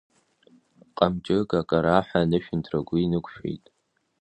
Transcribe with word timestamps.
Ҟамчык 0.97 1.49
акараҳәа 1.59 2.19
анышәынҭра 2.25 2.77
агәы 2.81 2.97
инықәшәеит. 2.99 3.65